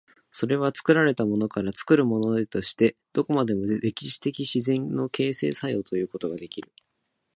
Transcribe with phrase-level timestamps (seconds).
[0.31, 6.71] それは作られたものから作るものへとして、どこまでも歴史的自然の形成作用ということができる。